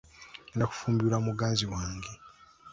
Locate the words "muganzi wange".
1.27-2.11